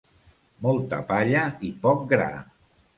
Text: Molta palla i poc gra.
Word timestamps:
Molta 0.67 1.03
palla 1.13 1.45
i 1.71 1.73
poc 1.87 2.05
gra. 2.17 2.31